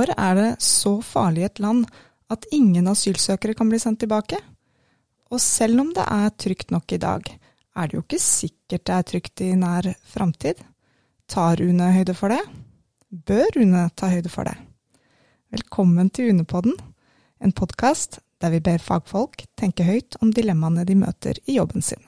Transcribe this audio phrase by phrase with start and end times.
[0.00, 1.82] Når er det så farlig i et land
[2.32, 4.38] at ingen asylsøkere kan bli sendt tilbake?
[5.28, 7.26] Og selv om det er trygt nok i dag,
[7.76, 10.62] er det jo ikke sikkert det er trygt i nær framtid.
[11.28, 12.40] Tar UNE høyde for det?
[13.12, 14.56] Bør UNE ta høyde for det?
[15.52, 16.80] Velkommen til UNE-podden,
[17.44, 22.00] en podkast der vi ber fagfolk tenke høyt om dilemmaene de møter i jobben sin.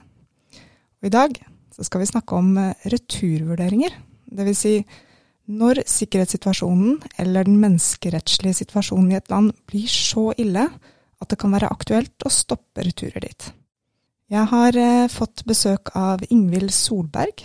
[1.02, 1.36] Og I dag
[1.76, 4.00] skal vi snakke om eh, returvurderinger,
[4.32, 4.64] dvs.
[4.64, 4.78] Si
[5.50, 10.68] når sikkerhetssituasjonen eller den menneskerettslige situasjonen i et land blir så ille
[11.22, 13.48] at det kan være aktuelt å stoppe returer dit.
[14.32, 17.44] Jeg har eh, fått besøk av Ingvild Solberg.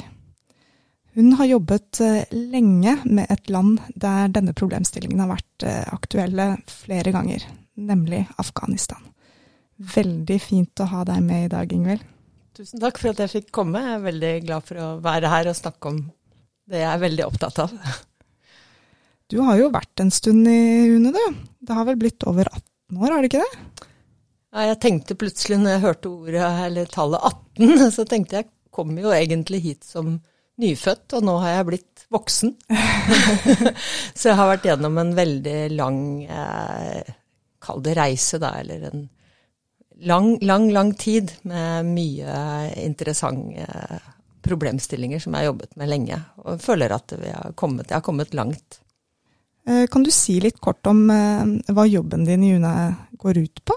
[1.17, 6.51] Hun har jobbet eh, lenge med et land der denne problemstillingen har vært eh, aktuelle
[6.71, 7.43] flere ganger,
[7.75, 9.01] nemlig Afghanistan.
[9.77, 12.05] Veldig fint å ha deg med i dag, Ingvild.
[12.57, 13.83] Tusen takk for at jeg fikk komme.
[13.83, 15.99] Jeg er veldig glad for å være her og snakke om
[16.67, 17.73] det er jeg veldig opptatt av.
[19.27, 21.39] Du har jo vært en stund i UNE, du.
[21.67, 23.87] Det har vel blitt over 18 år, har det ikke det?
[24.55, 28.93] Ja, jeg tenkte plutselig når jeg hørte ordet, eller tallet 18, så tenkte jeg kom
[28.99, 30.17] jo egentlig hit som
[30.61, 32.55] nyfødt, og nå har jeg blitt voksen.
[34.17, 37.13] så jeg har vært gjennom en veldig lang, eh,
[37.63, 39.07] kall det reise, da, eller en
[40.07, 42.37] lang, lang, lang tid med mye
[42.83, 43.67] interessante
[44.47, 48.35] problemstillinger som jeg har jobbet med lenge, og føler at har kommet, jeg har kommet
[48.37, 48.81] langt.
[49.67, 52.73] Eh, kan du si litt kort om eh, hva jobben din i UNE
[53.19, 53.75] går ut på?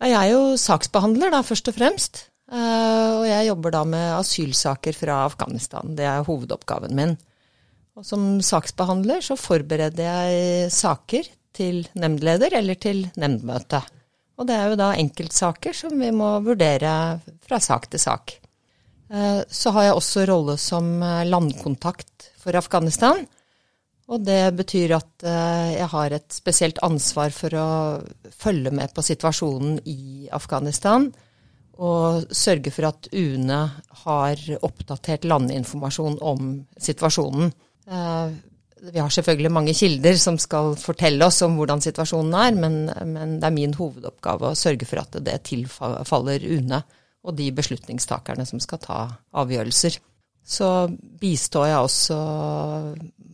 [0.00, 2.22] Jeg er jo saksbehandler, da, først og fremst.
[2.50, 5.96] Eh, og jeg jobber da med asylsaker fra Afghanistan.
[5.98, 7.16] Det er hovedoppgaven min.
[7.98, 13.82] Og som saksbehandler så forbereder jeg saker til nemndleder eller til nemndmøte.
[14.40, 16.92] Og det er jo da enkeltsaker som vi må vurdere
[17.44, 18.38] fra sak til sak.
[19.10, 23.24] Eh, så har jeg også rolle som eh, landkontakt for Afghanistan.
[24.10, 27.70] Og det betyr at eh, jeg har et spesielt ansvar for å
[28.30, 31.08] følge med på situasjonen i Afghanistan.
[31.80, 33.60] Og sørge for at UNE
[34.04, 37.54] har oppdatert landinformasjon om situasjonen.
[38.90, 42.76] Vi har selvfølgelig mange kilder som skal fortelle oss om hvordan situasjonen er, men,
[43.14, 46.82] men det er min hovedoppgave å sørge for at det tilfaller UNE
[47.24, 49.00] og de beslutningstakerne som skal ta
[49.36, 49.98] avgjørelser.
[50.50, 50.66] Så
[51.20, 52.18] bistår jeg også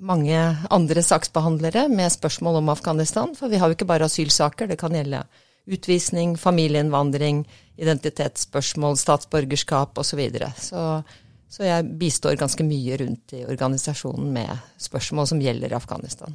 [0.02, 0.40] mange
[0.74, 4.96] andre saksbehandlere med spørsmål om Afghanistan, for vi har jo ikke bare asylsaker, det kan
[4.96, 5.22] gjelde
[5.66, 7.44] utvisning, familieinnvandring,
[7.78, 10.10] identitetsspørsmål, statsborgerskap osv.
[10.10, 10.50] Så, videre.
[10.58, 10.82] så
[11.56, 14.50] så jeg bistår ganske mye rundt i organisasjonen med
[14.82, 16.34] spørsmål som gjelder Afghanistan.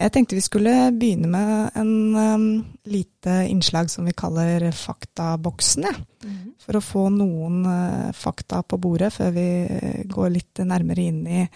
[0.00, 2.44] Jeg tenkte vi skulle begynne med en um,
[2.88, 5.82] lite innslag som vi kaller Faktaboksen.
[5.82, 5.94] Ja.
[6.24, 6.52] Mm -hmm.
[6.58, 9.68] For å få noen uh, fakta på bordet før vi
[10.04, 11.48] går litt nærmere inn i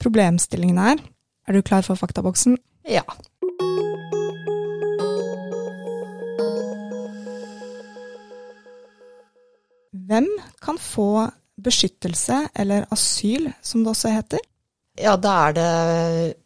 [0.00, 0.98] problemstillingen her.
[1.48, 2.56] Er du klar for faktaboksen?
[2.88, 3.02] Ja.
[9.92, 10.26] Hvem
[10.62, 11.30] kan få
[11.62, 14.38] beskyttelse, eller asyl som det også heter?
[14.98, 16.45] Ja, da er det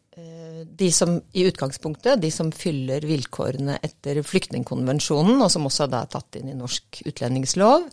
[0.80, 6.38] de som i utgangspunktet, de som fyller vilkårene etter flyktningkonvensjonen, og som også er tatt
[6.40, 7.84] inn i norsk utlendingslov.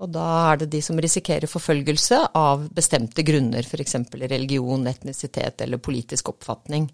[0.00, 3.98] Og da er det de som risikerer forfølgelse av bestemte grunner, f.eks.
[4.22, 6.86] religion, etnisitet eller politisk oppfatning.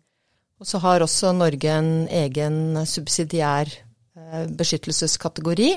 [0.57, 2.59] Og så har også Norge en egen
[2.89, 5.71] subsidiær eh, beskyttelseskategori,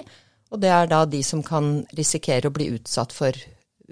[0.49, 3.35] og det er da de som kan risikere å bli utsatt for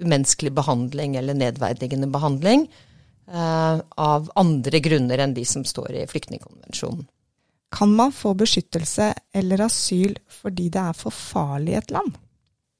[0.00, 2.87] umenneskelig behandling eller nedverdigende behandling Eh,
[3.28, 7.02] av andre grunner enn de som står i flyktningkonvensjonen.
[7.68, 12.14] Kan man få beskyttelse eller asyl fordi det er for farlig i et land?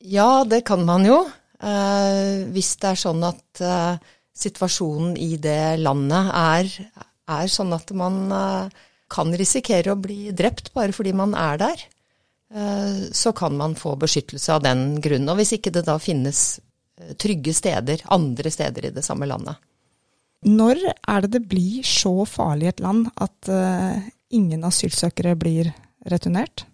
[0.01, 1.19] Ja, det kan man jo.
[1.59, 3.99] Eh, hvis det er sånn at eh,
[4.39, 6.71] situasjonen i det landet er,
[7.29, 8.81] er sånn at man eh,
[9.13, 11.85] kan risikere å bli drept bare fordi man er der,
[12.55, 15.29] eh, så kan man få beskyttelse av den grunn.
[15.29, 16.61] Og hvis ikke det da finnes
[17.01, 19.61] eh, trygge steder, andre steder i det samme landet.
[20.47, 23.99] Når er det det blir så farlig i et land at uh,
[24.31, 25.73] ingen asylsøkere blir
[26.09, 26.65] returnert?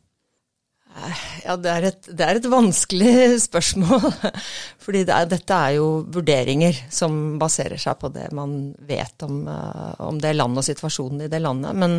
[1.43, 3.15] Ja, det er, et, det er et, vanskelig
[3.49, 4.05] spørsmål.
[4.85, 9.97] Fordi det dette er jo vurderinger som baserer seg på det man vet om, uh,
[10.11, 11.75] om det landet og situasjonen i det landet.
[11.75, 11.99] Men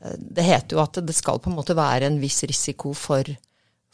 [0.00, 3.26] det heter jo at det skal på en måte være en viss risiko for,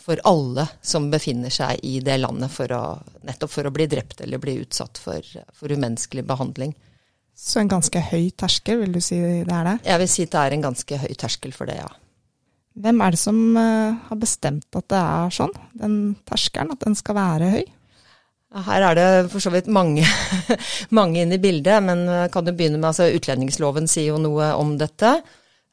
[0.07, 2.83] for alle som befinner seg i det landet, for å,
[3.27, 5.25] nettopp for å bli drept eller bli utsatt for,
[5.57, 6.77] for umenneskelig behandling.
[7.37, 9.79] Så en ganske høy terskel, vil du si det er det?
[9.85, 11.89] Jeg vil si det er en ganske høy terskel for det, ja.
[12.77, 15.97] Hvem er det som uh, har bestemt at det er sånn, den
[16.29, 17.65] terskelen, at den skal være høy?
[18.67, 20.07] Her er det for så vidt mange,
[20.99, 24.77] mange inne i bildet, men kan du begynne med altså Utlendingsloven sier jo noe om
[24.81, 25.17] dette.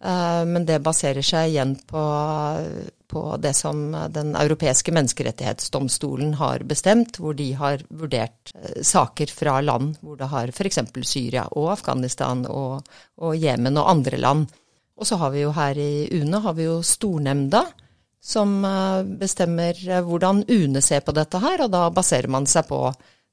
[0.04, 2.02] Eh, men det baserer seg igjen på,
[3.08, 9.62] på, det som Den europeiske menneskerettighetsdomstolen har bestemt, hvor de har vurdert eh, saker fra
[9.64, 10.82] land hvor det har f.eks.
[11.08, 12.84] Syria og Afghanistan og,
[13.16, 13.48] og
[13.80, 14.52] og andre land.
[15.00, 17.64] Og så har vi jo her i UNE har vi jo stornemnda,
[18.20, 22.90] som eh, bestemmer hvordan UNE ser på dette her, og da baserer man seg på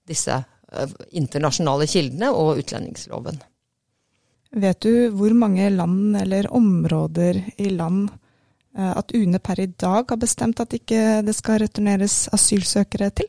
[0.06, 0.38] disse
[1.18, 3.40] internasjonale kildene og utlendingsloven.
[4.50, 8.08] Vet du hvor mange land eller områder i land
[8.76, 13.28] eh, at UNE per i dag har bestemt at ikke det skal returneres asylsøkere til?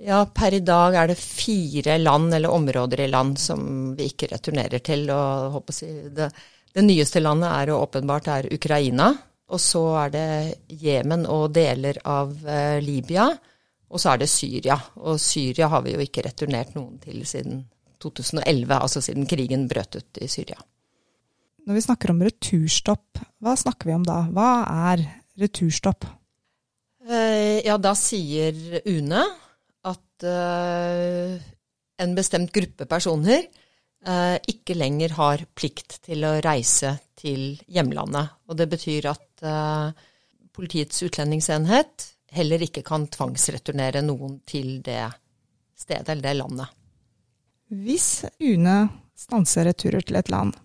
[0.00, 4.30] Ja, per i dag er det fire land eller områder i land som vi ikke
[4.30, 5.10] returnerer til.
[5.10, 6.30] og det,
[6.72, 9.10] det, nyeste landet er jo åpenbart er Ukraina.
[9.50, 13.26] Og så er det Jemen og deler av eh, Libya.
[13.90, 14.78] Og så er det Syria.
[15.02, 17.64] Og Syria har vi jo ikke returnert noen til siden
[18.02, 20.58] 2011, altså siden krigen brøt ut i Syria.
[21.68, 24.22] Når vi snakker om returstopp, hva snakker vi om da?
[24.32, 24.50] Hva
[24.90, 25.04] er
[25.40, 26.08] returstopp?
[27.10, 29.24] Eh, ja, da sier UNE
[29.90, 31.36] at uh,
[32.00, 33.46] en bestemt gruppe personer
[34.08, 38.36] uh, ikke lenger har plikt til å reise til hjemlandet.
[38.48, 39.26] Og det betyr at
[40.50, 42.04] Politiets utlendingsenhet
[42.34, 45.02] heller ikke kan tvangsreturnere noen til det
[45.78, 46.79] stedet eller det landet.
[47.70, 48.88] Hvis UNE
[49.18, 50.56] stanser returer til et land,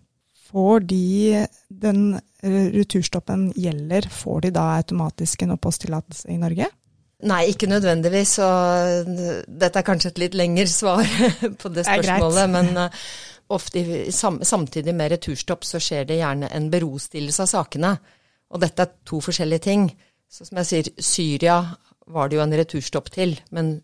[0.50, 6.70] får de den returstoppen gjelder, får de da automatisk en oppholdstillatelse i Norge?
[7.26, 8.36] Nei, ikke nødvendigvis.
[8.44, 9.14] Og
[9.48, 11.06] dette er kanskje et litt lengre svar
[11.62, 12.42] på det spørsmålet.
[12.42, 13.08] Det men uh,
[13.56, 17.96] ofte samtidig med returstopp så skjer det gjerne en berostillelse av sakene.
[18.54, 19.90] Og dette er to forskjellige ting.
[20.30, 21.60] Så som jeg sier, Syria
[22.14, 23.78] var det jo en returstopp til, men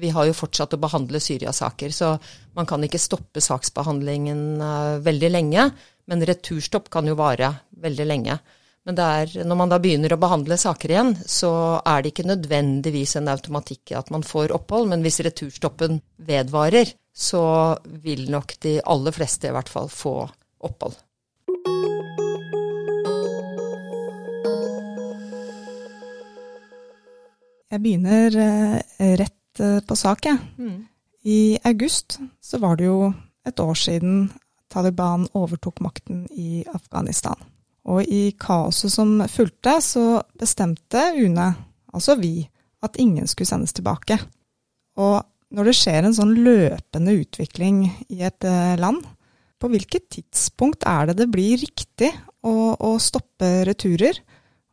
[0.00, 2.14] vi har jo fortsatt å behandle Syria-saker, så
[2.56, 5.70] man kan ikke stoppe saksbehandlingen uh, veldig lenge.
[6.06, 7.50] Men returstopp kan jo vare
[7.82, 8.38] veldig lenge.
[8.86, 11.50] Men er, når man da begynner å behandle saker igjen, så
[11.82, 15.98] er det ikke nødvendigvis en automatikk i at man får opphold, men hvis returstoppen
[16.28, 17.42] vedvarer, så
[18.04, 20.20] vil nok de aller fleste i hvert fall få
[20.68, 21.00] opphold.
[27.66, 30.38] Jeg begynner eh, rett Eh, på sak, jeg.
[30.58, 30.86] Mm.
[31.26, 33.10] I august så var det jo
[33.46, 34.28] et år siden
[34.72, 37.38] Taliban overtok makten i Afghanistan.
[37.86, 41.52] Og i kaoset som fulgte, så bestemte UNE,
[41.94, 42.48] altså vi,
[42.82, 44.18] at ingen skulle sendes tilbake.
[44.98, 45.22] Og
[45.54, 49.04] når det skjer en sånn løpende utvikling i et eh, land,
[49.56, 52.10] på hvilket tidspunkt er det det blir riktig
[52.44, 54.18] å, å stoppe returer?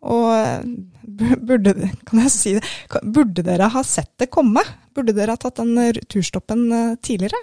[0.03, 0.63] Og eh,
[1.39, 1.73] burde,
[2.03, 2.63] kan jeg si det,
[3.03, 4.63] burde dere ha sett det komme?
[4.93, 7.39] Burde dere ha tatt den returstoppen eh, tidligere?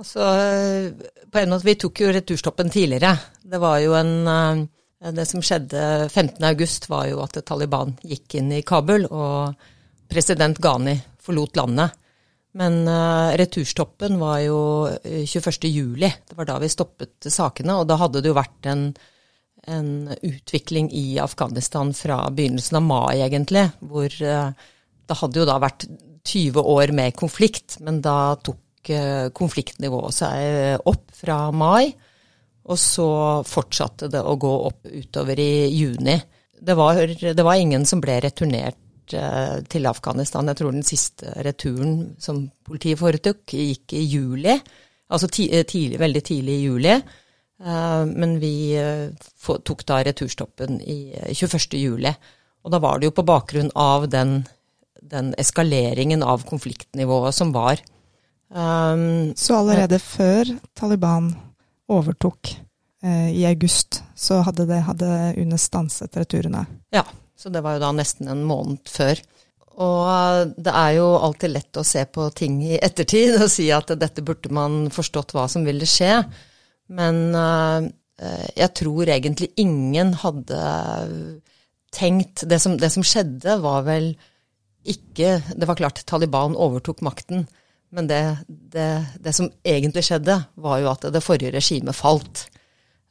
[0.00, 0.24] Altså,
[1.28, 3.16] på en måte, Vi tok jo returstoppen tidligere.
[3.42, 4.62] Det var jo en eh,
[5.12, 9.56] Det som skjedde 15.8, var jo at Taliban gikk inn i Kabul, og
[10.10, 11.96] president Ghani forlot landet.
[12.58, 14.58] Men uh, returstoppen var jo
[15.04, 15.94] 21.07.
[16.02, 18.88] Det var da vi stoppet sakene, og da hadde det jo vært en
[19.66, 23.66] en utvikling i Afghanistan fra begynnelsen av mai, egentlig.
[23.80, 24.52] Hvor uh,
[25.06, 25.86] det hadde jo da vært
[26.30, 31.90] 20 år med konflikt, men da tok uh, konfliktnivået seg opp fra mai.
[32.70, 33.08] Og så
[33.48, 36.18] fortsatte det å gå opp utover i juni.
[36.60, 40.50] Det var, det var ingen som ble returnert uh, til Afghanistan.
[40.52, 44.60] Jeg tror den siste returen som politiet foretok, gikk i juli.
[45.10, 46.94] Altså tidlig, veldig tidlig i juli.
[47.60, 49.10] Eh, men vi eh,
[49.44, 52.06] tok da returstoppen i 21.07.
[52.08, 52.14] Eh,
[52.64, 54.42] og da var det jo på bakgrunn av den,
[55.00, 57.80] den eskaleringen av konfliktnivået som var.
[58.50, 61.28] Um, så allerede men, før Taliban
[61.90, 62.50] overtok
[63.04, 66.64] eh, i august, så hadde, det, hadde UNE stanset returene?
[66.90, 67.04] Ja,
[67.38, 69.22] så det var jo da nesten en måned før.
[69.80, 73.94] Og det er jo alltid lett å se på ting i ettertid og si at
[73.96, 76.18] dette burde man forstått hva som ville skje.
[76.90, 77.86] Men uh,
[78.58, 80.60] jeg tror egentlig ingen hadde
[81.94, 84.12] tenkt det som, det som, skjedde, var vel
[84.90, 87.42] ikke Det var klart Taliban overtok makten,
[87.92, 88.88] men det, det,
[89.20, 92.46] det som egentlig skjedde, var jo at det forrige regimet falt.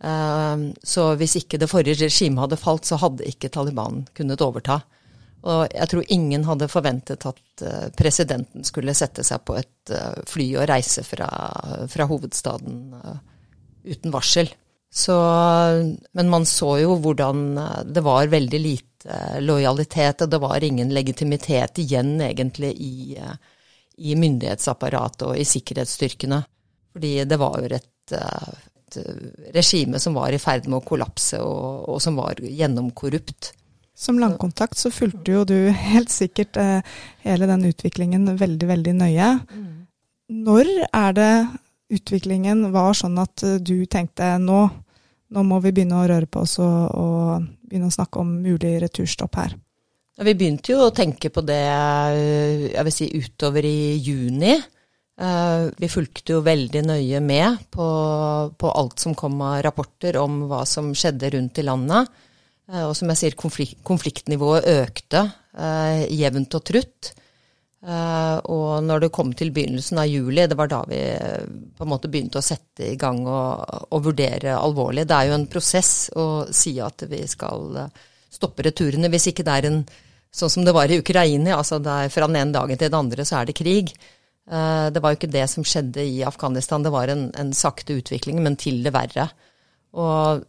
[0.02, 4.80] Uh, så hvis ikke det forrige regimet hadde falt, så hadde ikke Taliban kunnet overta.
[5.46, 7.62] Og jeg tror ingen hadde forventet at
[7.96, 9.94] presidenten skulle sette seg på et
[10.28, 11.30] fly og reise fra,
[11.88, 12.90] fra hovedstaden
[13.84, 14.52] uten varsel.
[14.92, 15.16] Så,
[16.12, 20.94] men man så jo hvordan eh, det var veldig lite lojalitet, og det var ingen
[20.94, 23.36] legitimitet igjen egentlig i, eh,
[23.98, 26.42] i myndighetsapparatet og i sikkerhetsstyrkene.
[26.94, 28.98] Fordi det var jo et, et
[29.54, 33.54] regime som var i ferd med å kollapse, og, og som var gjennomkorrupt.
[34.00, 36.80] Som landkontakt så fulgte jo du helt sikkert eh,
[37.26, 39.32] hele den utviklingen veldig, veldig nøye.
[39.52, 39.74] Mm.
[40.48, 41.34] Når er det
[41.90, 44.62] utviklingen var sånn at eh, du tenkte nå,
[45.30, 48.78] nå må vi begynne å røre på oss og, og begynne å snakke om mulig
[48.84, 49.56] returstopp her?
[50.20, 54.56] Vi begynte jo å tenke på det eh, jeg vil si utover i juni.
[55.20, 57.88] Eh, vi fulgte jo veldig nøye med på,
[58.54, 62.26] på alt som kom av rapporter om hva som skjedde rundt i landet.
[62.70, 65.24] Og som jeg sier, konflikt, konfliktnivået økte
[66.14, 67.08] jevnt og trutt.
[67.80, 71.00] Eh, og når det kom til begynnelsen av juli, det var da vi
[71.78, 75.08] på en måte begynte å sette i gang og, og vurdere alvorlig.
[75.08, 77.86] Det er jo en prosess å si at vi skal
[78.30, 79.12] stoppe returene.
[79.12, 79.84] Hvis ikke det er en
[80.30, 83.40] sånn som det var i Ukraina, altså fra den ene dagen til den andre så
[83.40, 83.94] er det krig.
[84.50, 88.00] Eh, det var jo ikke det som skjedde i Afghanistan, det var en, en sakte
[88.02, 89.30] utvikling, men til det verre.
[89.98, 90.44] Og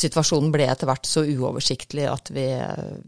[0.00, 2.46] situasjonen ble etter hvert så uoversiktlig at vi,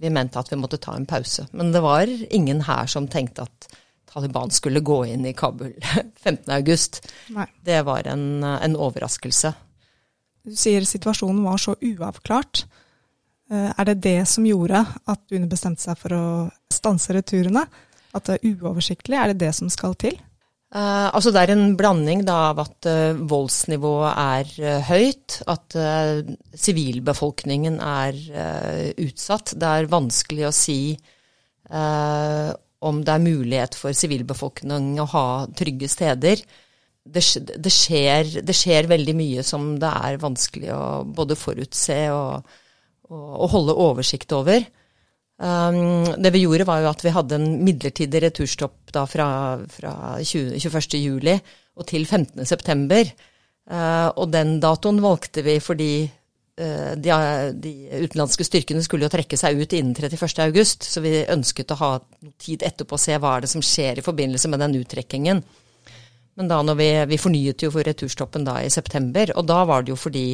[0.01, 1.47] vi, mente at vi måtte ta en pause.
[1.57, 3.71] Men det var ingen her som tenkte at
[4.11, 5.73] Taliban skulle gå inn i Kabul
[6.25, 7.47] 15.8.
[7.63, 9.53] Det var en, en overraskelse.
[10.47, 12.65] Du sier situasjonen var så uavklart.
[13.51, 16.25] Eh, er det det som gjorde at UNE bestemte seg for å
[16.73, 17.67] stanse returene?
[18.17, 19.19] At det er uoversiktlig?
[19.19, 20.19] Er det det som skal til?
[20.71, 25.75] Uh, altså Det er en blanding da, av at uh, voldsnivået er uh, høyt, at
[26.55, 28.21] sivilbefolkningen er
[29.03, 29.57] utsatt.
[29.59, 30.81] Det er vanskelig å si
[31.71, 36.41] om det er mulighet for sivilbefolkningen å ha trygge steder.
[37.05, 37.23] Det,
[37.63, 42.51] det, skjer, det, skjer, veldig mye som det er vanskelig å både forutse og,
[43.07, 44.67] og, og holde oversikt over.
[45.41, 49.27] Um, det vi gjorde, var jo at vi hadde en midlertidig returstopp da fra,
[49.73, 50.99] fra 20, 21.
[51.01, 51.39] juli
[51.81, 52.45] og til 15.
[52.45, 53.09] september.
[53.71, 57.17] Uh, og den datoen valgte vi fordi uh, de,
[57.57, 60.29] de, utenlandske styrkene skulle jo trekke seg ut innen 31.
[60.45, 61.91] august, så vi ønsket å ha
[62.37, 65.41] tid etterpå å se hva er det som skjer i forbindelse med den uttrekkingen.
[66.37, 69.85] Men da når vi, vi fornyet jo for returstoppen da i september, og da var
[69.85, 70.27] det jo fordi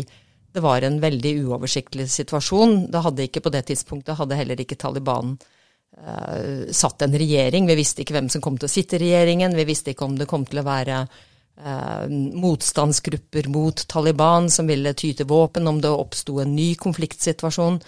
[0.57, 2.87] det var en veldig uoversiktlig situasjon.
[2.93, 7.69] Det hadde ikke på det tidspunktet hadde heller ikke Taliban uh, satt en regjering.
[7.69, 9.57] Vi visste ikke hvem som kom til å sitte i regjeringen.
[9.59, 12.09] Vi visste ikke om det kom til å være uh,
[12.41, 17.81] motstandsgrupper mot Taliban som ville ty til våpen, om det oppsto en ny konfliktsituasjon.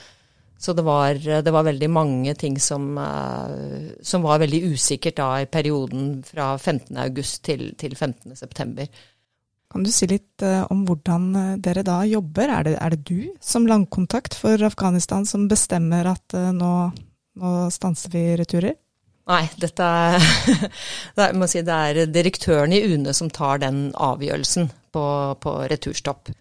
[0.61, 5.31] Så det var, det var, veldig mange ting som, uh, som, var veldig usikkert da
[5.41, 8.93] i perioden fra 15.8 til, til 15.9.
[9.69, 12.49] Kan du si litt uh, om hvordan uh, dere da jobber?
[12.49, 16.73] Er det, er det, du som langkontakt for Afghanistan som bestemmer at uh, nå,
[17.37, 18.79] nå, stanser vi returer?
[19.29, 20.25] Nei, dette er,
[21.53, 25.05] si, det er direktøren i UNE som tar den avgjørelsen på,
[25.37, 26.33] på returstopp.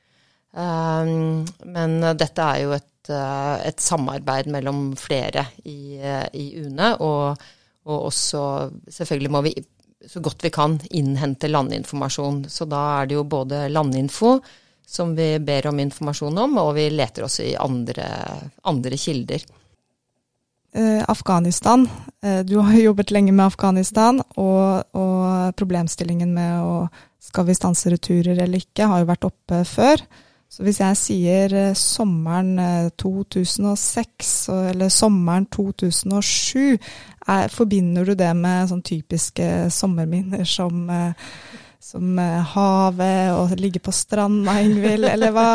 [0.55, 7.43] Um, men dette er jo et, et samarbeid mellom flere i, i UNE, og,
[7.91, 8.46] og også
[8.88, 9.57] selvfølgelig må vi
[10.06, 12.46] så godt vi kan innhente landinformasjon.
[12.50, 14.38] Så da er det jo både landinfo,
[14.88, 18.06] som vi ber om informasjon om, og vi leter også i andre,
[18.63, 19.44] andre kilder.
[20.77, 21.89] Eh, Afghanistan.
[22.24, 26.88] Eh, du har jobbet lenge med Afghanistan, og, og, problemstillingen med å
[27.27, 30.04] skal vi stanse returer eller ikke, har jo vært oppe før.
[30.48, 32.56] Så hvis jeg sier eh, sommeren
[32.96, 36.77] 2006 eh, eller sommeren 2007,
[37.27, 41.31] er, forbinder du det med sånn typiske sommerminner som, eh,
[41.84, 42.19] som
[42.53, 45.50] havet og ligge på stranda, Ingvild, eller hva,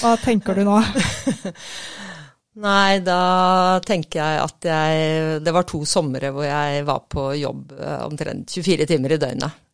[0.00, 0.80] hva tenker du nå?
[2.64, 7.72] Nei, da tenker jeg at jeg Det var to somre hvor jeg var på jobb
[8.06, 9.64] omtrent 24 timer i døgnet.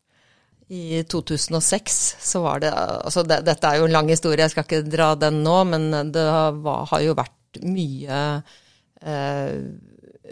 [0.71, 4.67] I 2006 så var det altså det, Dette er jo en lang historie, jeg skal
[4.69, 6.23] ikke dra den nå, men det
[6.63, 8.21] var, har jo vært mye,
[9.03, 9.57] eh,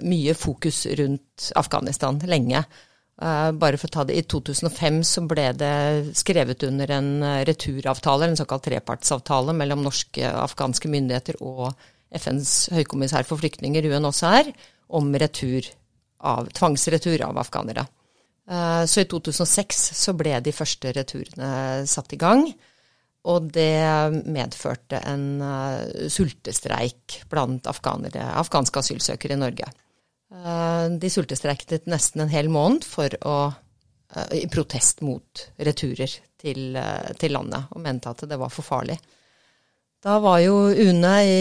[0.03, 2.65] mye fokus rundt Afghanistan lenge.
[3.23, 7.11] Eh, bare for å ta det, I 2005 så ble det skrevet under en
[7.49, 11.73] returavtale, en såkalt trepartsavtale mellom norske og afghanske myndigheter og
[12.15, 14.53] FNs høykommissær for flyktninger, UNHCR,
[14.95, 15.67] om retur
[16.25, 17.89] av, tvangsretur av afghanere.
[18.49, 21.51] Eh, så i 2006 så ble de første returene
[21.91, 22.47] satt i gang.
[23.29, 23.83] Og det
[24.31, 25.43] medførte en
[26.09, 29.67] sultestreik blant afghanere, afghanske asylsøkere i Norge.
[30.29, 36.77] Uh, de sultestreiket nesten en hel måned for å, uh, i protest mot returer til,
[37.19, 38.99] til, landet, og mente at det var for farlig.
[40.05, 41.39] Da var jo UNE i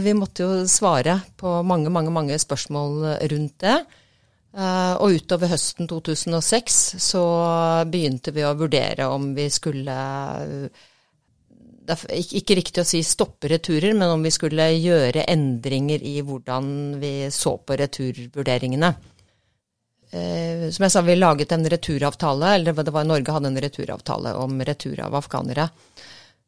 [0.00, 3.74] Vi måtte jo svare på mange, mange, mange spørsmål rundt det.
[4.56, 7.24] Og utover høsten 2006 så
[7.92, 9.98] begynte vi å vurdere om vi skulle
[11.90, 16.20] Det er ikke riktig å si stoppe returer, men om vi skulle gjøre endringer i
[16.22, 16.68] hvordan
[17.02, 18.92] vi så på returvurderingene.
[20.10, 24.36] Eh, som jeg sa, vi laget en returavtale, eller det var Norge hadde en returavtale
[24.38, 25.66] om retur av afghanere.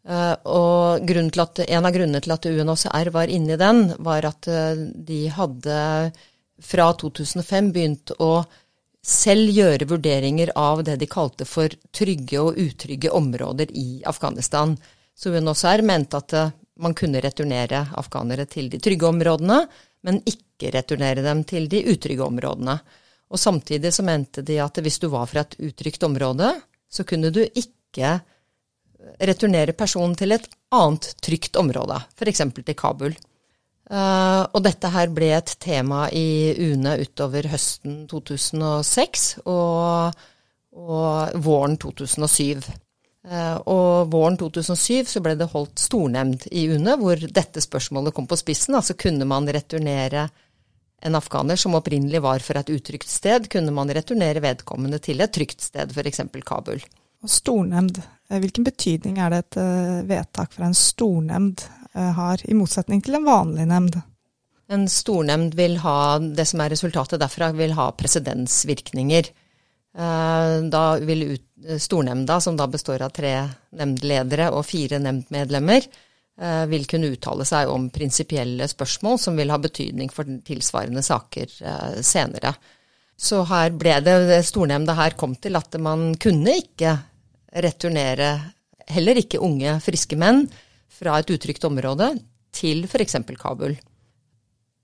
[0.07, 4.47] Eh, og at, en av grunnene til at UNHCR var inne i den, var at
[4.95, 5.79] de hadde
[6.63, 8.45] fra 2005 begynt å
[9.03, 14.77] selv gjøre vurderinger av det de kalte for trygge og utrygge områder i Afghanistan.
[15.23, 16.50] Så UNHCR mente at eh,
[16.83, 19.61] man kunne returnere afghanere til de trygge områdene,
[20.02, 22.75] men ikke returnere dem til de utrygge områdene.
[23.31, 26.50] Og Samtidig så mente de at hvis du var fra et utrygt område,
[26.91, 28.19] så kunne du ikke
[29.23, 32.43] returnere personen til et annet trygt område, f.eks.
[32.59, 33.14] til Kabul.
[33.93, 40.14] Uh, og dette her ble et tema i UNE utover høsten 2006 og,
[40.79, 42.62] og våren 2007.
[43.29, 48.26] Eh, og våren 2007 så ble det holdt stornemnd i UNE hvor dette spørsmålet kom
[48.31, 48.79] på spissen.
[48.79, 50.29] Altså kunne man returnere
[51.02, 55.33] en afghaner som opprinnelig var fra et utrygt sted, kunne man returnere vedkommende til et
[55.35, 56.23] trygt sted, f.eks.
[56.47, 56.83] Kabul.
[57.23, 59.62] Og stornemnd, eh, hvilken betydning er det et
[60.11, 63.99] vedtak fra en stornemnd Eh, har, i motsetning til en vanlig nemnd.
[64.73, 69.29] En stornemnd vil ha, det som er resultatet derfra, vil ha presedensvirkninger.
[69.99, 71.37] Eh, da vil
[71.79, 73.35] stornemnda, som da består av tre
[73.77, 75.89] nemndledere og fire nemndmedlemmer,
[76.41, 82.03] eh, vil kunne uttale seg om prinsipielle spørsmål som vil ha betydning for tilsvarende saker
[82.03, 82.55] senere.
[83.19, 86.97] Så her ble det stornemnda her kom til at man kunne ikke
[87.63, 88.33] returnere
[88.89, 90.47] heller ikke unge, friske menn
[90.93, 92.15] fra et utrygt område
[92.53, 93.21] til f.eks.
[93.39, 93.77] Kabul.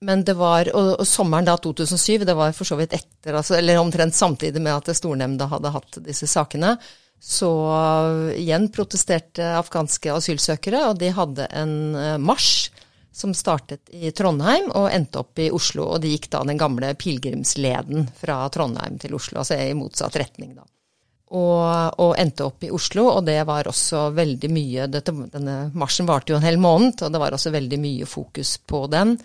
[0.01, 3.57] Men det var, og, og, sommeren da 2007, det var for så vidt etter, altså,
[3.59, 6.77] eller omtrent samtidig med at stornemnda hadde hatt disse sakene,
[7.19, 7.51] så
[8.39, 12.69] igjen protesterte afghanske asylsøkere, og de hadde en eh, marsj
[13.19, 15.89] som startet i Trondheim og endte opp i Oslo.
[15.97, 20.55] Og de gikk da den gamle pilegrimsleden fra Trondheim til Oslo, altså i motsatt retning,
[20.55, 20.63] da
[21.29, 23.09] og, og, endte opp i Oslo.
[23.19, 27.13] Og det var også veldig mye dette, Denne marsjen varte jo en hel måned, og
[27.13, 29.17] det var også veldig mye fokus på den.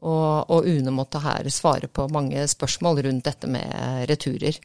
[0.00, 4.56] Og, og UNE måtte her svare på mange spørsmål rundt dette med returer.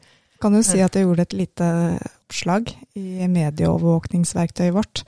[0.41, 1.67] Kan du si at jeg gjorde et lite
[1.99, 5.03] oppslag i medieovervåkningsverktøyet vårt.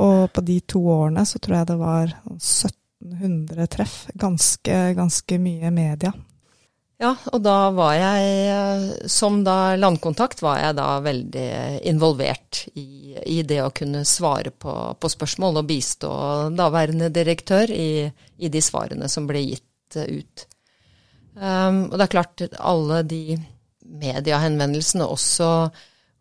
[0.00, 3.96] Og på de to årene så tror jeg det var 1700 treff.
[4.16, 6.12] Ganske, ganske mye media
[7.02, 11.48] ja, og da var jeg, som da landkontakt, var jeg da veldig
[11.90, 16.12] involvert i, i det å kunne svare på, på, spørsmål og bistå
[16.54, 20.46] daværende direktør i, i, de svarene som ble gitt ut.
[21.34, 23.38] Um, og det er klart, alle de
[23.82, 25.52] mediehenvendelsene også,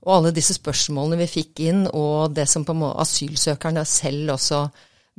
[0.01, 4.65] og alle disse spørsmålene vi fikk inn, og det som asylsøkerne selv også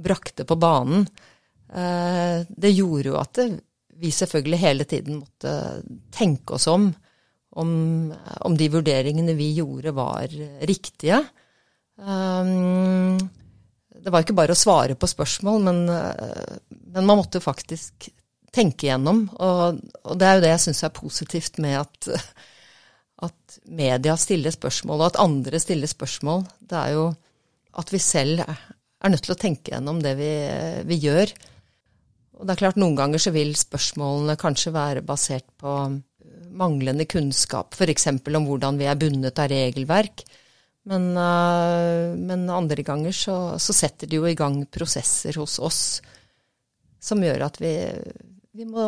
[0.03, 1.07] brakte på banen,
[1.70, 3.53] uh, det gjorde jo at det
[4.03, 5.53] vi selvfølgelig hele tiden måtte
[6.15, 6.88] tenke oss om,
[7.62, 7.71] om,
[8.43, 10.35] om de vurderingene vi gjorde, var
[10.67, 11.21] riktige.
[12.03, 13.21] Um,
[14.03, 18.09] det var ikke bare å svare på spørsmål, men, men man måtte faktisk
[18.53, 19.25] tenke gjennom.
[19.38, 22.11] Og, og, det er jo det jeg syns er positivt med at,
[23.29, 26.45] at media stiller spørsmål, og at andre stiller spørsmål.
[26.61, 27.07] Det er jo
[27.81, 30.33] at vi selv er nødt til å tenke gjennom det vi,
[30.88, 31.33] vi gjør.
[32.38, 35.75] Og det er klart Noen ganger så vil spørsmålene kanskje være basert på
[36.53, 38.09] manglende kunnskap, f.eks.
[38.12, 40.25] om hvordan vi er bundet av regelverk.
[40.90, 45.83] Men, uh, men andre ganger så, så, setter de jo i gang prosesser hos oss
[47.03, 47.71] som gjør at vi,
[48.55, 48.87] vi må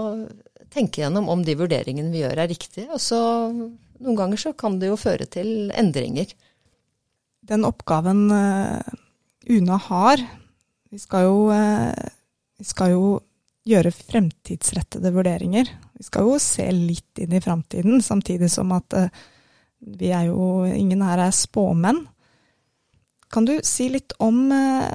[0.74, 2.88] tenke gjennom om de vurderingene vi gjør er riktige.
[2.90, 3.20] Og så
[3.52, 6.35] noen ganger så kan det jo føre til endringer.
[7.46, 8.83] Den oppgaven uh,
[9.46, 10.26] UNA har,
[10.90, 13.07] vi skal jo, vi skal jo
[13.64, 15.70] gjøre fremtidsrettede vurderinger.
[15.96, 19.22] Vi skal jo se litt inn i framtiden, samtidig som at uh,
[19.85, 22.05] vi er jo Ingen her er spåmenn.
[23.33, 24.92] Kan du si litt om uh,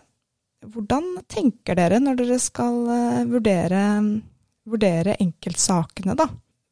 [0.69, 3.81] hvordan tenker dere når dere skal uh, vurdere,
[4.69, 6.29] vurdere enkeltsakene, da?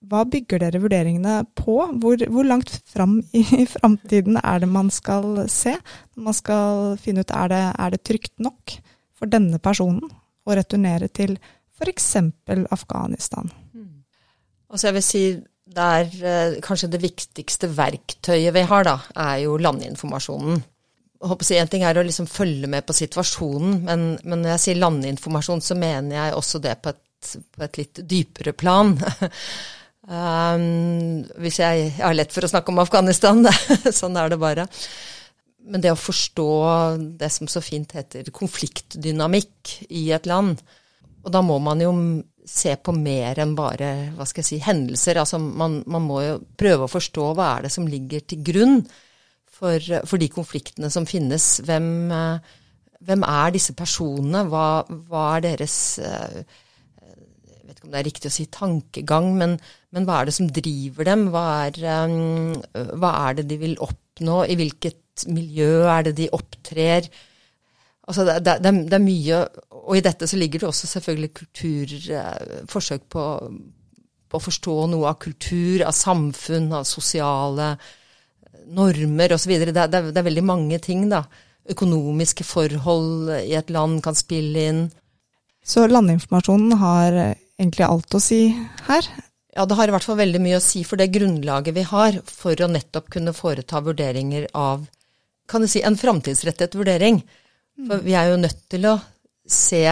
[0.07, 1.79] Hva bygger dere vurderingene på?
[1.99, 3.41] Hvor, hvor langt fram i,
[3.73, 5.73] framtiden er det man skal se?
[6.15, 8.77] Man skal finne ut er det, er det trygt nok
[9.17, 10.05] for denne personen
[10.47, 11.35] å returnere til
[11.77, 12.15] f.eks.
[12.73, 13.51] Afghanistan.
[13.73, 14.03] Mm.
[14.71, 15.23] Altså jeg vil si
[15.77, 18.97] der eh, kanskje det viktigste verktøyet vi har, da,
[19.29, 20.61] er jo landinformasjonen.
[21.41, 24.79] Si En ting er å liksom følge med på situasjonen, men, men, når jeg sier
[24.83, 28.95] landinformasjon, så mener jeg også det på et, på et litt dypere plan.
[30.07, 33.41] Um, hvis jeg, jeg har lett for å snakke om Afghanistan,
[33.99, 34.63] sånn er det bare.
[35.67, 36.51] Men det å forstå
[37.19, 40.61] det som så fint heter konfliktdynamikk i et land,
[41.25, 41.93] og da må man jo
[42.47, 45.19] se på mer enn bare hva skal jeg si, hendelser.
[45.19, 48.79] Altså man, man må jo prøve å forstå hva er det som ligger til grunn
[49.57, 51.57] for, for de konfliktene som finnes.
[51.67, 51.89] Hvem,
[53.07, 54.45] hvem er disse personene?
[54.51, 54.69] Hva,
[55.09, 56.39] hva er deres eh,
[57.03, 59.57] Jeg vet ikke om det er riktig å si tankegang, men,
[59.91, 61.27] men hva er det som driver dem?
[61.33, 64.43] Hva er, eh, hva er det de vil oppnå?
[64.47, 67.09] I hvilket miljø er det de opptrer?
[68.07, 69.41] Altså det, det, det, er mye,
[69.87, 73.23] og i dette så ligger det også selvfølgelig kultur, eh, forsøk på,
[74.27, 77.75] på, å forstå noe av kultur, av samfunn, av sosiale
[78.67, 79.53] normer osv.
[79.63, 81.23] Det, det, det er veldig mange ting, da.
[81.71, 84.83] Økonomiske forhold i et land kan spille inn.
[85.67, 87.15] Så landinformasjonen har
[87.57, 88.41] egentlig alt å si
[88.87, 89.07] her?
[89.57, 92.19] Ja, det har i hvert fall veldig mye å si for det grunnlaget vi har
[92.29, 94.85] for å nettopp kunne foreta vurderinger av
[95.47, 97.21] kan du si, en framtidsrettet vurdering.
[97.87, 98.97] For vi er jo nødt til å
[99.49, 99.83] se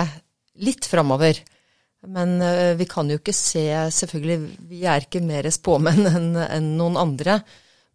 [0.62, 1.40] litt framover.
[2.06, 3.66] Men uh, vi kan jo ikke se
[3.98, 4.38] Selvfølgelig,
[4.70, 7.40] vi er ikke mer spåmenn enn en noen andre.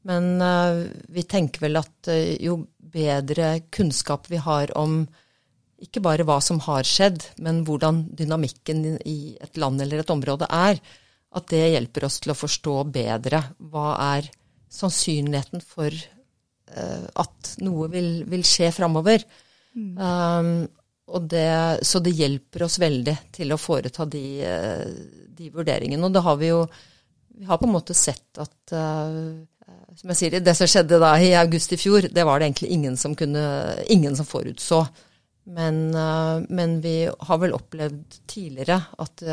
[0.08, 5.04] Men uh, vi tenker vel at uh, jo bedre kunnskap vi har om
[5.80, 10.44] ikke bare hva som har skjedd, men hvordan dynamikken i et land eller et område
[10.52, 10.76] er,
[11.32, 14.28] at det hjelper oss til å forstå bedre hva er
[14.74, 15.94] sannsynligheten for
[16.70, 19.24] Eh, at noe vil, vil skje framover.
[19.74, 19.94] Mm.
[19.98, 20.52] Um,
[21.18, 24.84] det, så det hjelper oss veldig til å foreta de, eh,
[25.26, 26.04] de, vurderingene.
[26.06, 26.64] Og det har vi jo
[27.40, 29.40] Vi har på en måte sett at uh,
[29.96, 32.70] Som jeg sier, det som skjedde da i august i fjor, det var det egentlig
[32.76, 33.44] ingen som kunne
[33.88, 34.84] Ingen som forutså.
[35.50, 39.24] Men, uh, men vi har vel opplevd tidligere at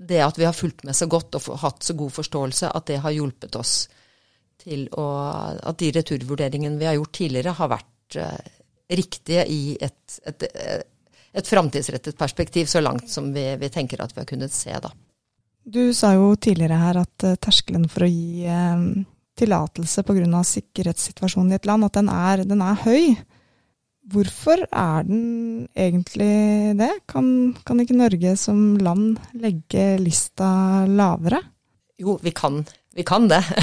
[0.00, 3.02] det at vi har fulgt med så godt og hatt så god forståelse, at det
[3.04, 3.74] har hjulpet oss
[4.60, 5.04] til å,
[5.60, 8.16] at de returvurderingene vi har gjort tidligere, har vært
[8.90, 10.46] riktige i et, et,
[11.32, 14.74] et framtidsrettet perspektiv, så langt som vi, vi, tenker at vi har kunnet se.
[14.82, 14.92] da.
[15.64, 19.04] Du sa jo tidligere her at uh, terskelen for å gi uh,
[19.38, 20.42] tillatelse pga.
[20.54, 23.14] sikkerhetssituasjonen i et land, at den er, den er, høy.
[24.10, 26.90] Hvorfor er den egentlig det?
[27.06, 31.44] Kan, kan ikke Norge som land legge lista lavere?
[32.00, 33.44] Jo, vi kan vi kan det.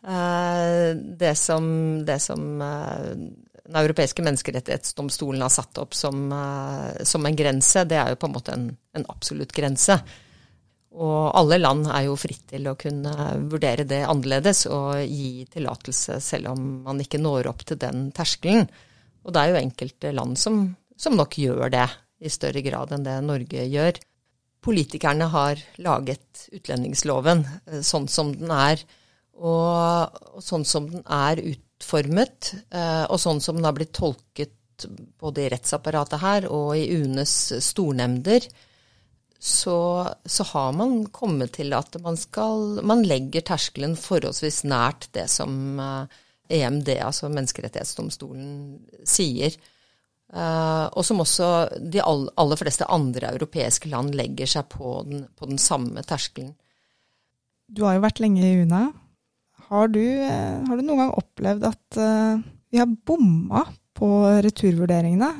[0.00, 1.64] Eh, det som,
[2.06, 3.10] det som eh,
[3.70, 8.26] Den europeiske menneskerettighetsdomstolen har satt opp som, eh, som, en grense, det er jo på
[8.30, 8.66] en måte en,
[8.98, 9.96] en absolutt grense.
[10.90, 13.14] Og alle land er jo fritt til å kunne
[13.46, 18.66] vurdere det annerledes og gi tillatelse selv om man ikke når opp til den terskelen.
[19.22, 20.64] Og det er jo enkelte land som,
[20.98, 21.86] som nok gjør det
[22.20, 24.02] i større grad enn det Norge gjør
[24.64, 28.82] politikerne har laget utlendingsloven eh, sånn som den er.
[29.40, 31.40] Og, og, sånn som den er
[31.80, 34.86] utformet, eh, og sånn som den har blitt tolket
[35.20, 38.40] både i rettsapparatet her og i UNEs stornemnder,
[39.40, 45.30] så, så, har man kommet til at man skal Man legger terskelen forholdsvis nært det
[45.32, 49.56] som EMD, eh, e altså Menneskerettighetsdomstolen, sier.
[50.30, 51.46] Uh, og som også
[51.80, 56.52] de aller fleste andre europeiske land legger seg på den, på den samme terskelen.
[57.66, 58.84] Du har jo vært lenge i UNE.
[59.70, 63.64] Har du, uh, har du noen gang opplevd at uh, vi har bomma
[63.96, 64.10] på
[64.44, 65.30] returvurderingene?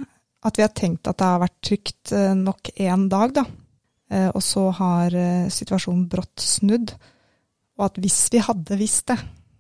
[0.46, 3.42] At vi har tenkt at det har vært trygt nok én dag, da.
[4.32, 5.12] og så har
[5.52, 6.94] situasjonen brått snudd.
[7.76, 9.18] Og at hvis vi hadde visst det,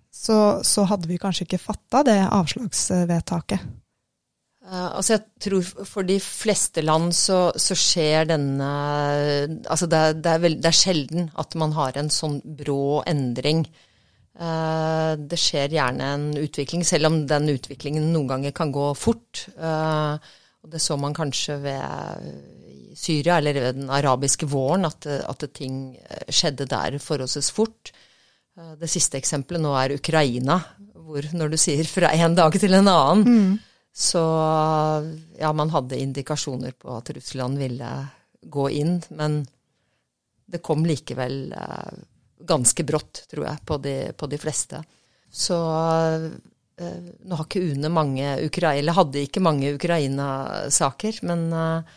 [0.08, 3.68] så, så hadde vi kanskje ikke fatta det avslagsvedtaket.
[4.70, 8.68] Altså jeg tror For de fleste land så, så skjer denne
[9.64, 13.64] altså det, det, er veld, det, er sjelden at man har en sånn brå endring.
[14.38, 19.46] Uh, det skjer gjerne en utvikling, selv om den utviklingen noen ganger kan gå fort.
[19.56, 25.96] Og Det så man kanskje ved Syria eller ved den arabiske våren, at, at ting
[26.28, 27.92] skjedde der forholdsvis fort.
[28.76, 30.58] Det siste eksempelet nå er Ukraina,
[31.00, 33.58] hvor når du sier fra en dag til en annen mm
[33.92, 34.22] så
[35.38, 37.90] ja, man hadde indikasjoner på at Russland ville
[38.40, 39.42] gå inn, men
[40.50, 41.98] det kom likevel eh,
[42.48, 44.80] ganske brått, tror jeg, på de, på de fleste.
[45.30, 45.58] Så
[46.80, 51.92] eh, nå har ikke UNE mange Ukraina, eller hadde ikke mange Ukraina-saker, men eh,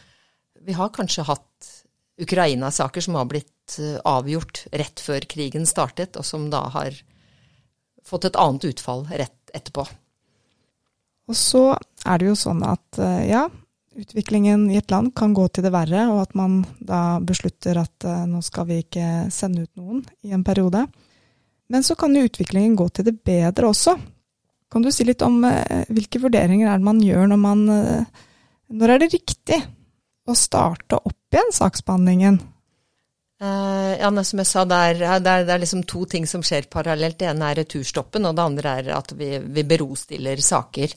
[0.64, 1.72] vi har kanskje hatt
[2.22, 7.00] Ukraina-saker som har blitt eh, avgjort rett før krigen startet, og som da har
[8.06, 9.86] fått et annet utfall rett etterpå.
[11.32, 11.70] Og så
[12.04, 13.48] er det jo sånn at eh, ja,
[14.00, 18.08] utviklingen i et land kan gå til det verre, og at man da beslutter at
[18.08, 20.86] uh, nå skal vi ikke sende ut noen i en periode.
[21.72, 23.96] Men så kan jo utviklingen gå til det bedre også.
[24.74, 28.26] Kan du si litt om uh, hvilke vurderinger er det man gjør når man uh,
[28.74, 29.60] Når er det riktig
[30.26, 32.42] å starte opp igjen saksbehandlingen?
[33.44, 36.70] ja, som jeg sa, det er, det, er, det er, liksom to ting som skjer
[36.72, 37.18] parallelt.
[37.20, 40.94] Det ene er returstoppen, og det andre er at vi, vi berostiller saker.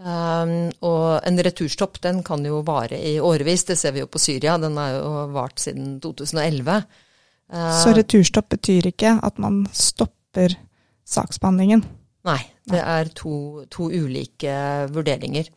[0.00, 4.20] Um, og en returstopp den kan jo vare i årevis, det ser vi jo på
[4.22, 4.56] Syria.
[4.60, 6.80] Den har jo vart siden 2011.
[7.52, 10.56] Uh, Så returstopp betyr ikke at man stopper
[11.04, 11.84] saksbehandlingen?
[12.24, 14.56] Nei, det er to, to ulike
[14.94, 15.52] vurderinger.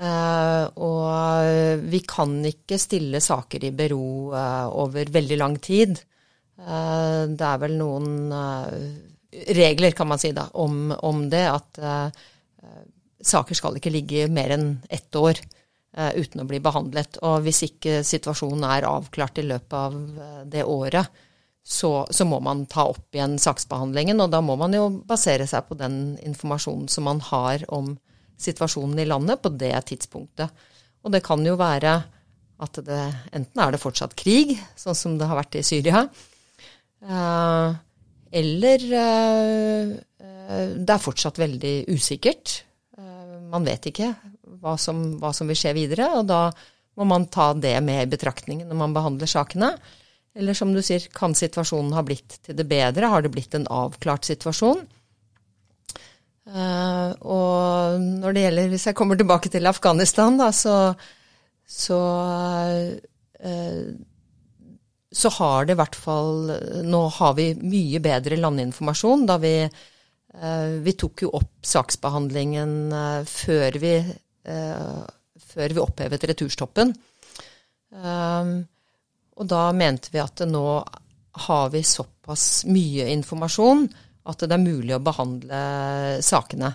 [0.00, 6.00] Uh, og vi kan ikke stille saker i bero uh, over veldig lang tid.
[6.54, 8.30] Det er vel noen
[9.58, 11.42] regler, kan man si, da, om, om det.
[11.50, 11.80] At
[13.26, 15.38] saker skal ikke ligge mer enn ett år
[15.98, 17.18] uh, uten å bli behandlet.
[17.26, 21.22] Og hvis ikke situasjonen er avklart i løpet av uh, det året,
[21.64, 24.20] så, så, må man ta opp igjen saksbehandlingen.
[24.20, 27.94] Og da må man jo basere seg på den informasjonen som man har om
[28.40, 30.52] situasjonen i landet på det tidspunktet.
[31.04, 31.94] Og det kan jo være
[32.64, 33.00] at det
[33.34, 36.04] enten er det fortsatt krig, sånn som det har vært i Syria,
[37.08, 37.74] uh,
[38.34, 38.84] eller
[40.74, 42.56] det er fortsatt veldig usikkert
[43.54, 44.12] man vet ikke
[44.62, 46.48] hva som, hva som, vil skje videre, og da
[46.98, 49.74] må man ta det med i betraktningen når man behandler sakene.
[50.34, 53.10] Eller som du sier, kan situasjonen ha blitt til det bedre?
[53.10, 54.82] Har det blitt en avklart situasjon?
[56.44, 60.76] Uh, og når det gjelder, hvis jeg kommer tilbake til Afghanistan, da, så,
[61.64, 62.00] så,
[63.40, 63.86] uh,
[65.14, 66.52] så har det i hvert fall
[66.84, 69.24] Nå har vi mye bedre landinformasjon.
[69.30, 69.56] Da vi
[70.82, 75.02] vi tok jo opp saksbehandlingen eh, før vi, eh,
[75.54, 76.94] før vi opphevet returstoppen.
[77.94, 80.64] Og da mente vi at nå
[81.46, 83.84] har vi såpass mye informasjon
[84.26, 85.60] at det er mulig å behandle
[86.26, 86.72] sakene.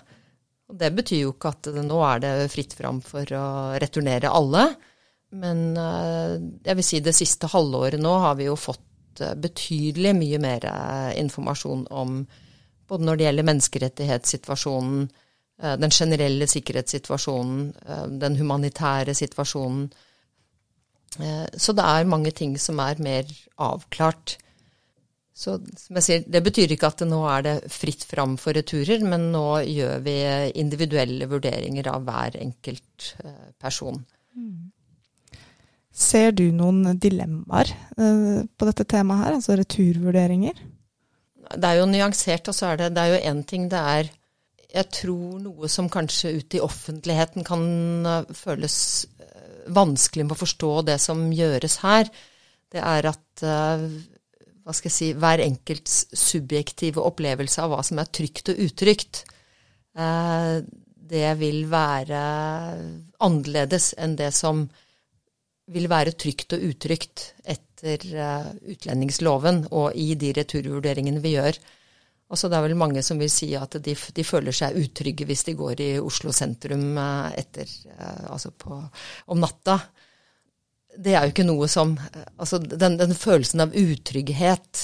[0.72, 3.46] Og det betyr jo ikke at nå er det fritt fram for å
[3.82, 4.64] returnere alle.
[5.36, 10.70] Men jeg vil si det siste halvåret nå har vi jo fått betydelig mye mer
[11.20, 12.22] informasjon om
[12.90, 15.08] både når det gjelder menneskerettighetssituasjonen,
[15.62, 19.90] eh, den generelle sikkerhetssituasjonen, eh, den humanitære situasjonen.
[21.18, 24.36] Eh, så det er mange ting som er mer avklart.
[25.34, 29.00] Så som jeg sier, Det betyr ikke at nå er det fritt fram for returer,
[29.00, 33.14] men nå gjør vi individuelle vurderinger av hver enkelt
[33.58, 34.04] person.
[34.36, 34.70] Mm.
[35.92, 40.60] Ser du noen dilemmaer på dette temaet her, altså returvurderinger?
[41.56, 44.10] Det er jo nyansert, og så er det, det er jo én ting det er
[44.70, 47.64] Jeg tror noe som kanskje ute i offentligheten kan
[48.06, 48.76] eh, føles
[49.18, 52.06] eh, vanskelig med å forstå det som gjøres her,
[52.70, 53.82] det er at eh,
[54.62, 59.24] hva skal jeg si, hver enkelts subjektive opplevelse av hva som er trygt og utrygt,
[61.10, 62.20] det vil være
[63.26, 64.62] annerledes enn det som
[65.74, 67.24] vil være trygt og utrygt
[67.80, 71.58] etter uh, utlendingsloven og i de returvurderingene vi gjør.
[72.30, 75.46] Altså, det er vel mange som vil si at de, de føler seg utrygge hvis
[75.48, 78.78] de går i Oslo sentrum uh, etter, uh, altså på,
[79.32, 79.80] om natta.
[80.90, 81.92] Det er jo ikke noe som
[82.34, 84.80] Altså, den, den følelsen av utrygghet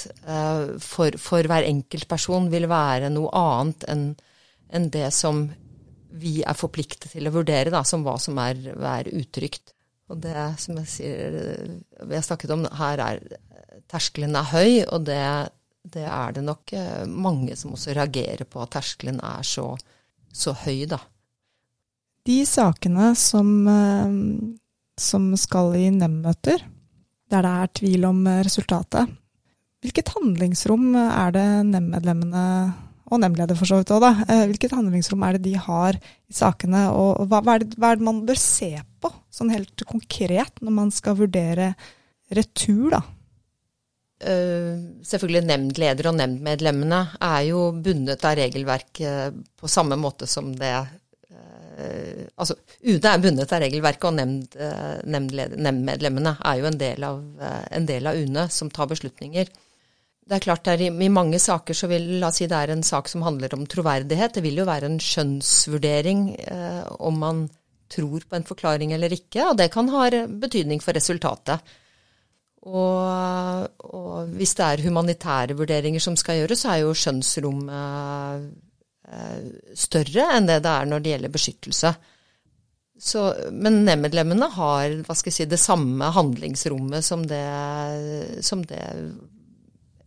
[0.78, 4.04] for, for, hver enkelt person vil være noe annet enn
[4.76, 5.44] en det som
[6.16, 9.75] vi er forpliktet til å vurdere da, som hva som er, er utrygt.
[10.12, 11.36] Og det som jeg sier,
[12.06, 13.22] vi har snakket om, her er
[13.90, 15.22] terskelen er høy, og det,
[15.82, 19.72] det, er det nok eh, mange som også reagerer på, at terskelen er så,
[20.32, 21.00] så høy, da.
[22.26, 24.16] De sakene som, eh,
[24.98, 26.64] som skal i nemndmøter,
[27.30, 29.14] der det er tvil om resultatet,
[29.82, 32.46] hvilket handlingsrom er det nemndmedlemmene
[33.06, 34.12] og nemndleder for så vidt òg, da.
[34.26, 38.24] Eh, hvilket handlingsrom er det de har i sakene, og hva, hva, er det, man
[38.26, 38.72] bør se
[39.06, 41.72] på, sånn helt konkret, når man skal vurdere
[42.34, 43.02] retur, da?
[44.16, 50.70] Uh, selvfølgelig nemndleder og nemndmedlemmene er jo bundet av regelverket på samme måte som det
[50.72, 57.04] uh, Altså UD er bundet av regelverket, og nemnd, uh, nemndmedlemmene er jo en del,
[57.04, 57.20] av,
[57.76, 59.52] en del av UNE som tar beslutninger.
[60.26, 62.72] Det er klart er i, i, mange saker så vil La oss si det er
[62.74, 64.34] en sak som handler om troverdighet.
[64.34, 67.44] Det vil jo være en skjønnsvurdering eh, om man
[67.92, 71.74] tror på en forklaring eller ikke, og det kan ha betydning for resultatet.
[72.66, 78.48] Og, og hvis det er humanitære vurderinger som skal gjøres, så er jo skjønnsrommet
[79.06, 79.46] eh,
[79.78, 81.94] større enn det det er når det gjelder beskyttelse.
[82.96, 83.22] Så,
[83.52, 87.44] men nemndmedlemmene har hva skal jeg si, det samme handlingsrommet som det,
[88.46, 88.82] som det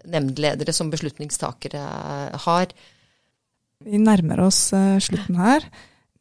[0.09, 1.83] nemndledere som beslutningstakere
[2.47, 2.73] har.
[3.85, 5.67] Vi nærmer oss uh, slutten her.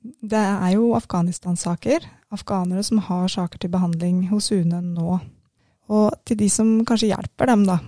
[0.02, 2.06] Det er jo Afghanistan-saker.
[2.34, 5.18] Afghanere som har saker til behandling hos UNE nå.
[5.88, 7.78] Og til de som kanskje hjelper dem da,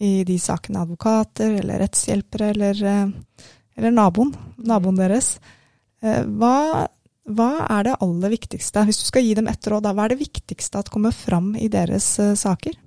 [0.00, 3.44] i de sakene, advokater eller rettshjelpere eller, uh,
[3.76, 4.32] eller naboen,
[4.64, 5.34] naboen deres.
[6.02, 6.88] Uh, hva
[7.30, 10.22] hva er det aller viktigste, hvis du skal gi dem ett råd, hva er det
[10.24, 12.78] viktigste at kommer fram i deres uh, saker?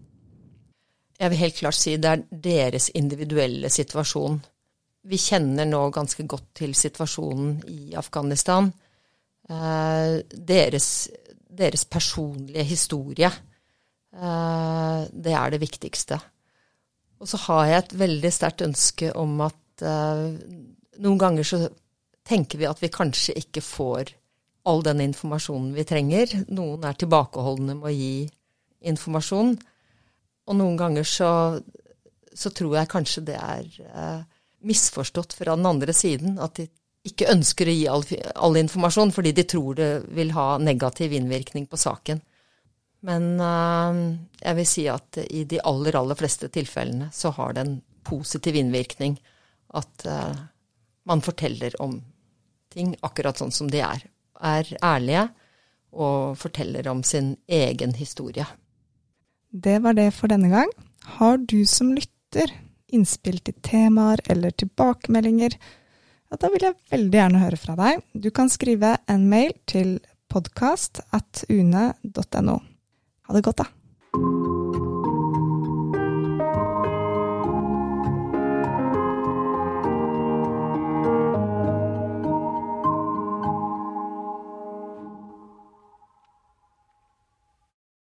[1.22, 4.42] Jeg vil helt klart si det er deres individuelle situasjon.
[5.04, 8.70] Vi kjenner nå ganske godt til situasjonen i Afghanistan.
[9.50, 11.10] Uh, deres,
[11.50, 13.32] deres, personlige historie.
[14.14, 16.20] Uh, det er det viktigste.
[17.20, 21.58] Og så har jeg et veldig sterkt ønske om at noen ganger så
[22.28, 24.12] tenker vi at vi kanskje ikke får
[24.70, 26.32] all den informasjonen vi trenger.
[26.56, 28.28] Noen er tilbakeholdne med å gi
[28.92, 29.56] informasjon.
[30.44, 31.32] Og noen ganger så,
[32.36, 34.22] så tror jeg kanskje det er eh,
[34.64, 36.38] misforstått fra den andre siden.
[36.42, 36.68] At de
[37.08, 41.68] ikke ønsker å gi all, all, informasjon fordi de tror det vil ha negativ innvirkning
[41.68, 42.22] på saken.
[43.04, 44.00] Men eh,
[44.40, 48.56] jeg vil si at i de aller, aller fleste tilfellene så har det en positiv
[48.60, 49.18] innvirkning
[49.76, 50.42] at eh,
[51.04, 52.00] man forteller om
[52.74, 54.08] ting akkurat sånn som de er
[54.44, 55.28] er ærlige
[55.94, 58.46] og forteller om sin egen historie.
[59.50, 60.72] Det var det for denne gang.
[61.20, 62.52] Har du som lytter
[62.94, 65.58] innspill til temaer eller tilbakemeldinger,
[66.30, 68.02] ja, da vil jeg veldig gjerne høre fra deg.
[68.14, 70.00] Du kan skrive en mail til
[70.34, 71.04] podkast.
[71.14, 71.22] Ha
[73.38, 73.68] det godt, da.